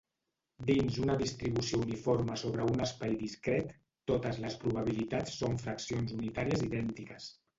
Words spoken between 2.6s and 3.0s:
un